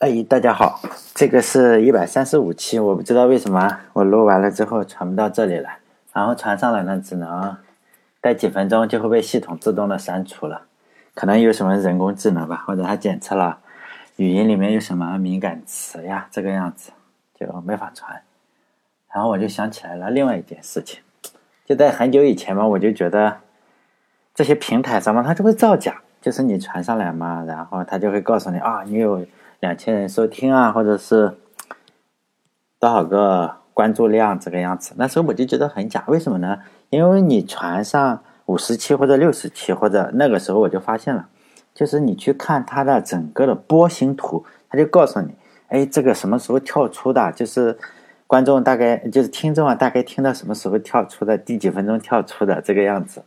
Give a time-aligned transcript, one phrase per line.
[0.00, 0.80] 哎，大家好，
[1.14, 5.76] 这个是一百三十五期，我不知道为什么我录完了之后传不到这里来，
[6.14, 7.54] 然后传上来呢，只能
[8.18, 10.62] 待几分钟就会被系统自动的删除了，
[11.12, 13.58] 可能有什么人工智能吧，或者它检测了
[14.16, 16.92] 语音里面有什么敏感词呀，这个样子
[17.38, 18.22] 就没法传。
[19.12, 21.02] 然后我就想起来了另外一件事情，
[21.66, 23.36] 就在很久以前嘛，我就觉得
[24.34, 29.26] 这些平台上嘛，它就会造假，就是你传上来嘛，然后它就会告诉你啊，你有。
[29.60, 31.36] 两千人收听啊，或者是
[32.78, 36.60] 多少个关注量这个样子，那时候我就觉得很假，为什么呢？
[36.88, 41.28] 因为你传上五十期或者六十期，或者那个时候我就发现了，
[41.74, 45.34] 就是你去看它的整个的波形图，它就告诉你，
[45.68, 47.78] 哎，这个什么时候跳出的，就是
[48.26, 53.22] 观众大概就是听众啊，大概听到什么时候跳出的，第几分钟跳出的这个样子，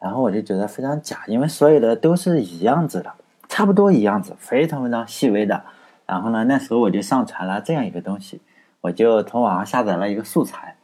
[0.00, 3.12] 然后我就觉得非常假，因为所有的都是一样子的。
[3.52, 5.62] 差不多一样子，非常非常细微的。
[6.06, 8.40] 然后呢，那时候我就上传了这样一个东西，
[8.80, 10.74] 我就从网上下载了一个素材，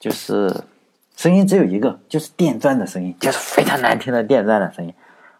[0.00, 0.64] 就是
[1.14, 4.94] 声音只有一个，就是电钻的声音，就是非常难听的电钻的声音。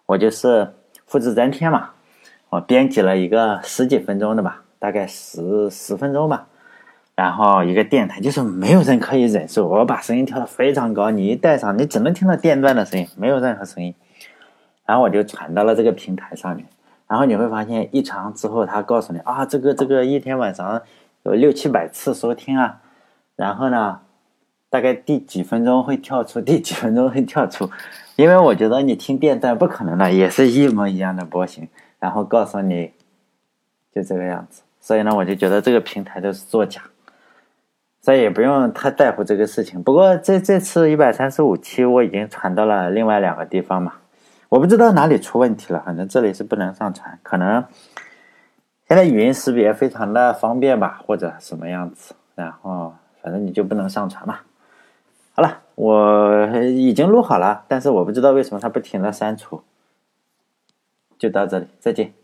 [0.04, 0.74] 我就是
[1.06, 1.92] 复制粘贴嘛，
[2.50, 6.48] 我编辑了一个十几分钟的吧，大概十十分钟吧。
[7.14, 13.94] 然后一个电台，就是没有人可以忍受，我把声音调的非常高，你一戴上，你只能听到电钻的声音，没有任何声音。
[14.88, 16.64] 然后我就传到了这个平台上面，
[17.06, 20.80] 然后你会发现一长之后，他告诉你啊，这个这个一天晚上
[21.24, 22.80] 有六七百次收听啊，
[23.36, 24.00] 然后呢，
[24.70, 27.68] 大概第几分钟会跳出，第几分钟会跳出，
[28.16, 31.68] 因为我觉得你听电站不可能的，也是一模一样的波形，
[32.00, 32.92] 然后告诉你
[33.94, 36.80] 就这个样子，所以呢，我就觉得这个平台都是作假，
[38.00, 39.82] 所以也不用太在乎这个事情。
[39.82, 43.92] 不过这这次一百三十五期我已经传到了另外两个地方嘛。
[44.48, 47.64] 我不知道哪里出问题了，反正这里是不能上传，可能
[48.88, 54.40] 现在语音识别非常的方便吧，或者什么样子，然后反正你就不能上传嘛。
[55.34, 59.62] 好了，我已经录好了，但是我不知道为什么它不停的删除，
[61.18, 62.14] 就到这里，再见。